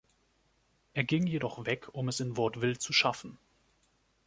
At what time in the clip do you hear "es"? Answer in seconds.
2.07-2.19